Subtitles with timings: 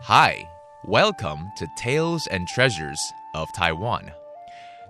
[0.00, 0.48] Hi,
[0.84, 4.10] welcome to Tales and Treasures of Taiwan.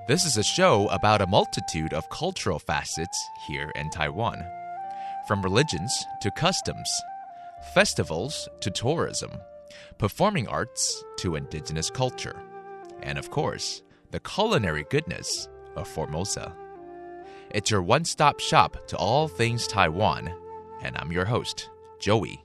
[0.06, 3.18] This is a show about a multitude of cultural facets
[3.48, 4.44] here in Taiwan.
[5.26, 6.88] From religions to customs,
[7.74, 9.32] festivals to tourism,
[9.98, 12.40] performing arts to indigenous culture,
[13.02, 13.82] and of course,
[14.12, 16.54] the culinary goodness of Formosa.
[17.50, 20.28] It's your one stop shop to all things Taiwan,
[20.82, 21.64] and I'm your host,
[21.98, 22.38] Joey.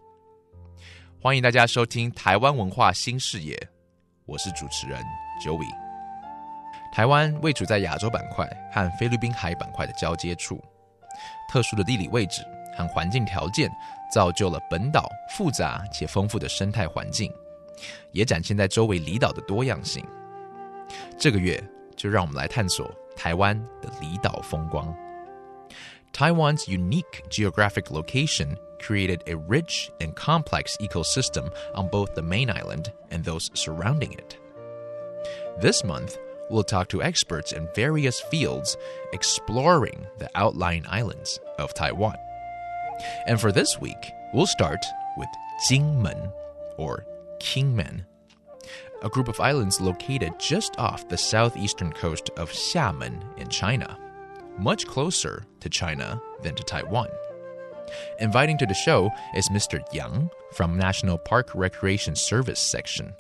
[1.22, 3.54] 欢迎大家收听《台湾文化新视野》，
[4.26, 5.04] 我是主持人
[5.44, 5.68] Joey。
[6.94, 10.64] 台湾位处在亚洲板块和菲律宾海板块的交接处，
[11.52, 12.42] 特殊的地理位置
[12.78, 13.70] 和环境条件
[14.10, 17.30] 造就了本岛复杂且丰富的生态环境，
[18.14, 20.02] 也展现在周围离岛的多样性。
[21.20, 21.62] 这个月
[21.98, 23.90] 就让我们来探索 Taiwan, the
[26.14, 32.92] Taiwan's unique geographic location created a rich and complex ecosystem on both the main island
[33.10, 34.38] and those surrounding it.
[35.60, 36.18] This month,
[36.50, 38.78] we'll talk to experts in various fields
[39.12, 42.16] exploring the outlying islands of Taiwan.
[43.26, 44.86] And for this week, we'll start
[45.18, 45.30] with
[45.68, 46.32] Jingmen
[46.78, 47.06] or
[47.40, 48.06] Kingmen
[49.03, 53.97] a group of islands located just off the southeastern coast of Xiamen in China,
[54.59, 57.09] much closer to China than to Taiwan.
[58.21, 59.81] Inviting to the show is Mr.
[59.93, 63.13] Yang from National Park Recreation Service Section.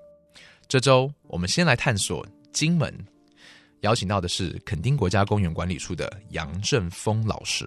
[0.67, 2.93] 这周我们先来探索金门，
[3.81, 7.67] 邀请到的是垦丁国家公园管理处的杨正峰老师。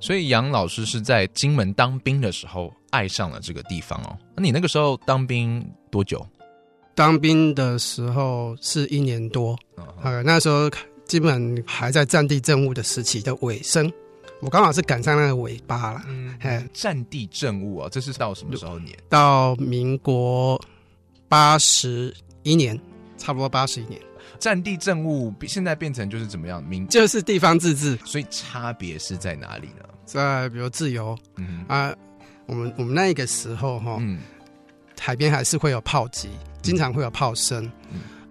[0.00, 4.18] 所以杨老师是在金门当兵的时候爱上了这个地方哦。
[4.34, 6.26] 那你那个时候当兵多久？
[6.97, 9.55] 当兵的时候是一年多，
[10.01, 10.67] 呃，那时候
[11.05, 13.87] 基本还在战地政务的时期的尾声，
[14.41, 16.01] 我刚好是赶上那个尾巴了。
[16.07, 18.97] 嗯，哎，战地政务啊，这是到什么时候年？
[19.09, 20.59] 到民国
[21.29, 22.75] 八十一年，
[23.15, 24.01] 差不多八十一年。
[24.39, 26.63] 战地政务现在变成就是怎么样？
[26.63, 29.85] 民就是地方自治，所以差别是在哪里呢？
[30.03, 31.95] 在比如自由，嗯啊，
[32.47, 34.01] 我们我们那个时候哈，
[34.99, 36.29] 海边还是会有炮击，
[36.67, 37.71] 经常会有炮声。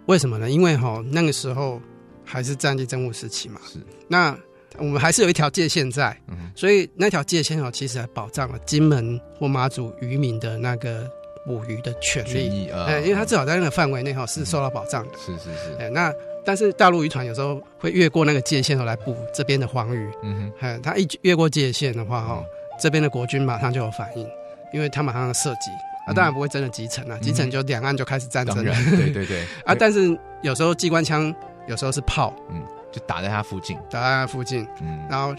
[0.05, 0.51] 为什么呢？
[0.51, 1.81] 因为哈那个时候
[2.23, 3.59] 还是战地政务时期嘛。
[3.67, 3.79] 是。
[4.09, 4.37] 那
[4.77, 6.15] 我们还是有一条界限在，
[6.55, 11.11] 所以那条界限哦，其实还保障了金门或马祖渔民的那个
[11.47, 12.69] 捕鱼的权利。
[12.69, 15.13] 哎，因为他至少在那个范围内哈是受到保障的。
[15.19, 15.75] 是是是。
[15.79, 16.13] 哎，那
[16.45, 20.11] 但是大陆渔船有时候会越过那个界限哦来捕这边的黄鱼。
[20.23, 20.53] 嗯哼。
[20.61, 22.45] 哎，他一越过界限的话哈，
[22.79, 24.29] 这边的国军马上就有反应，
[24.75, 25.71] 因为他马上射击。
[26.07, 28.75] 啊，当然不会真的集成啊，集成就两岸就开始战争了。
[28.91, 29.45] 对对对。
[29.67, 31.35] 啊，但是有时候机关枪，
[31.67, 32.33] 有时候是炮。
[32.51, 32.63] 嗯。
[32.93, 35.35] 就打在他附近，打在他附近，嗯，然后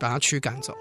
[0.00, 0.74] 把他驱赶走。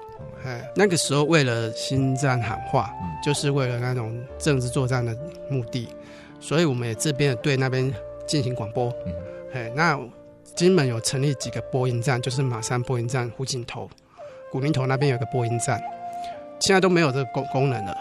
[0.44, 2.92] 哎，那个时候为了新战喊话，
[3.24, 5.16] 就是为了那种政治作战的
[5.48, 5.88] 目的，
[6.40, 7.94] 所以我们也这边对那边
[8.26, 8.92] 进行广播。
[9.06, 9.14] 嗯，
[9.54, 10.00] 哎，那
[10.56, 13.88] 金门有成立几个播音站，就是马山播音站、湖景头、
[14.52, 15.80] 古林头那边有个播音站，
[16.60, 17.96] 现在都没有这个功功能了。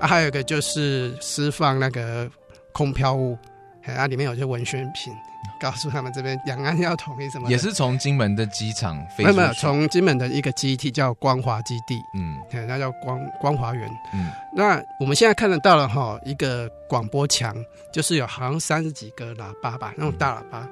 [0.00, 2.28] 啊，还有一个就是释放那个
[2.72, 3.38] 空飘物，
[3.84, 5.12] 哎，啊，里面有些文宣品。
[5.58, 7.50] 告诉他们这边两岸要统一什么？
[7.50, 9.24] 也是从金门的机场飞？
[9.24, 17.54] 没有，没有，从金门的一个基地叫光华基地，嗯，那叫光光华园，嗯，那我们现在看得到了哈，一个广播墙，
[17.92, 20.66] 就是有好像三十几个喇叭吧，那种大喇叭，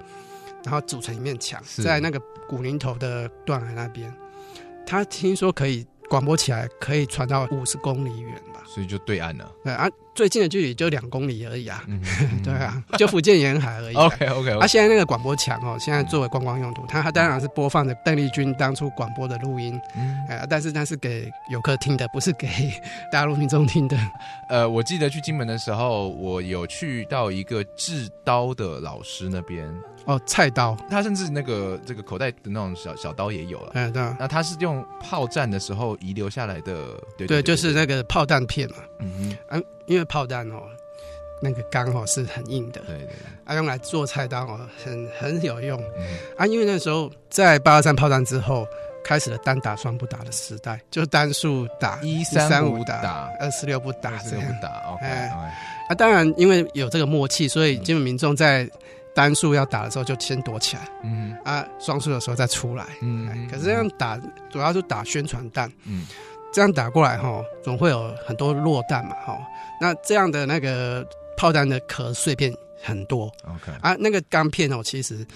[0.64, 2.18] 然后组成一面墙，在那个
[2.48, 4.10] 古林头的断崖那边，
[4.86, 9.88] 他听说可以广播起来，可以传到五十公里远吧，所以就对岸了，对啊。
[10.14, 11.84] 最近的距离就两公里而已啊，
[12.42, 13.94] 对啊，就福建沿海而已。
[13.96, 14.50] OK OK。
[14.58, 19.80] 啊，现在那个广播墙哦，现在作为观光用途，它它当然是播放着邓丽君当初广播的录音，
[20.28, 22.48] 哎，但是那是给游客听的，不是给
[23.12, 23.96] 大陆民众听的。
[24.50, 29.72] 呃，我记得去金门的时候，我有去到一个制刀的老师那边。
[30.08, 33.72] 哦，菜刀，他甚至那个这个口袋的那种小小刀也有了。
[33.74, 34.02] 哎，对。
[34.18, 38.76] 那他是用炮战的时候遗留下来的，对对，就是那个炮弹片嘛。
[39.00, 39.62] 嗯嗯。
[39.84, 40.62] 因为炮弹哦，
[41.42, 42.80] 那个钢哦是很硬的。
[42.86, 43.10] 对对。
[43.44, 45.78] 啊，用来做菜刀哦，很很有用。
[45.98, 46.06] 嗯。
[46.38, 48.66] 啊，因为那时候在八二三炮战之后，
[49.04, 54.70] 开始了单打双不打的时代，就单数打，一三五打，二四六不打，这样打。
[54.90, 55.04] OK。
[55.04, 58.66] 啊，当然，因为有这个默契，所以基本民众在。
[59.14, 61.36] 单数要打的时候就先躲起来，嗯。
[61.44, 64.20] 啊，双数的时候再出来，嗯，可是这样打
[64.50, 66.06] 主要是打宣传弹，嗯，
[66.52, 69.38] 这样打过来哈，总会有很多落弹嘛，哈，
[69.80, 71.06] 那这样的那个
[71.36, 72.52] 炮弹的壳碎片
[72.82, 75.26] 很多，OK，啊，那个钢片哦，其实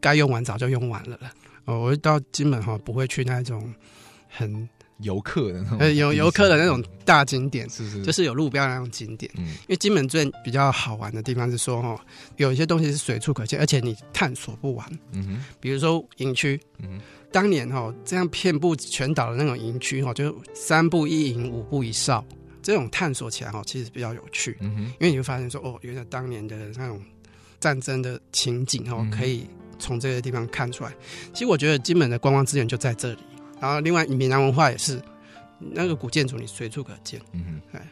[0.00, 1.30] 该用完早就用完了了
[1.66, 3.70] 哦，我到金门哈不会去那种
[4.28, 4.68] 很
[5.00, 9.30] 游客的那种，呃有游客的那种大景点，是是，就是有路标的那种景点。
[9.36, 9.44] 嗯。
[9.46, 12.04] 因为金门最比较好玩的地方是说哈，
[12.36, 14.86] 有一些东西是随处可见，而且你探索不完。
[15.12, 15.44] 嗯哼。
[15.60, 17.00] 比如说营区，嗯
[17.30, 22.24] 当年哈这样遍布全岛的那种营区哈，就三步一营，五步一哨，
[22.62, 24.56] 这种探索起来哈，其实比较有趣。
[24.60, 24.82] 嗯哼。
[24.82, 27.00] 因为你会发现说，哦，原来当年的那种
[27.60, 29.46] 战争的情景哦嗯，可以
[29.78, 30.92] 从这个地方看出来。
[31.32, 33.18] 其实我觉得金门的观光资源就在这里，
[33.59, 35.01] 然后另外闽南文化也是，
[35.59, 37.21] 那个古建筑你随处可见。
[37.31, 37.79] 嗯哼。
[37.79, 37.87] 哎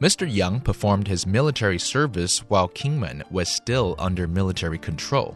[0.00, 0.28] Mr.
[0.28, 5.34] Young performed his military service while Kingman was still under military control.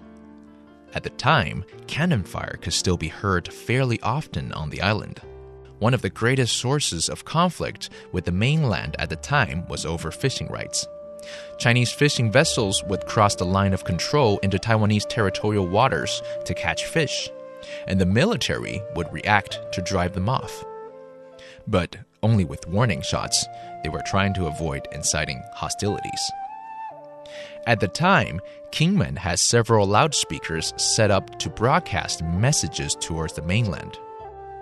[0.94, 5.20] At the time, cannon fire could still be heard fairly often on the island.
[5.80, 10.12] One of the greatest sources of conflict with the mainland at the time was over
[10.12, 10.86] fishing rights.
[11.58, 16.86] Chinese fishing vessels would cross the line of control into Taiwanese territorial waters to catch
[16.86, 17.28] fish,
[17.87, 20.63] and the military would react to drive them off.
[21.67, 23.45] But only with warning shots,
[23.83, 26.31] they were trying to avoid inciting hostilities.
[27.65, 28.39] At the time,
[28.71, 33.97] Kingman had several loudspeakers set up to broadcast messages towards the mainland.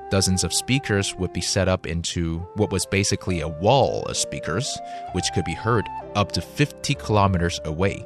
[0.10, 4.80] Dozens of speakers would be set up into what was basically a wall of speakers,
[5.14, 5.86] which could be heard
[6.16, 8.06] up to 50 kilometers away.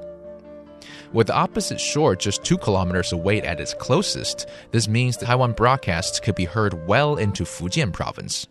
[1.12, 6.20] With the opposite shore just 2 kilometers away at its closest, this means Taiwan broadcasts
[6.20, 8.48] could be heard well into Fujian province.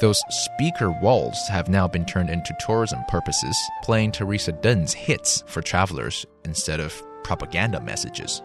[0.00, 5.62] Those speaker walls have now been turned into tourism purposes, playing Teresa Dunn's hits for
[5.62, 8.42] travelers instead of propaganda messages.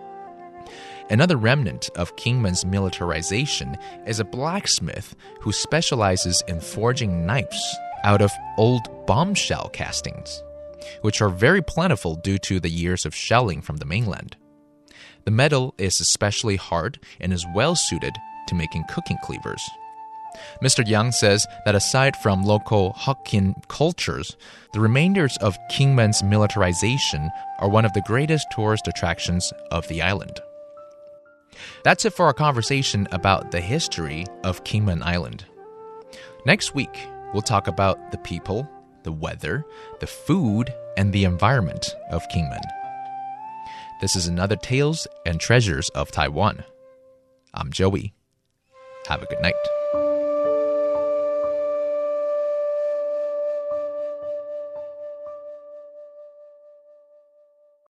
[1.09, 8.31] Another remnant of Kingman's militarization is a blacksmith who specializes in forging knives out of
[8.57, 10.43] old bombshell castings,
[11.01, 14.35] which are very plentiful due to the years of shelling from the mainland.
[15.25, 18.13] The metal is especially hard and is well suited
[18.47, 19.61] to making cooking cleavers.
[20.61, 20.85] Mr.
[20.85, 24.35] Yang says that aside from local Hokkien cultures,
[24.73, 30.39] the remainders of Kingman's militarization are one of the greatest tourist attractions of the island.
[31.83, 35.45] That's it for our conversation about the history of Kingman Island.
[36.45, 38.69] Next week, we'll talk about the people,
[39.05, 39.65] the weather,
[40.01, 42.59] the food, and the environment of Kingman.
[44.01, 46.65] This is another Tales and Treasures of Taiwan.
[47.53, 48.13] I'm Joey.
[49.07, 49.53] Have a good night.